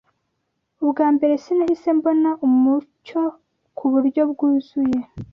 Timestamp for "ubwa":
0.83-1.07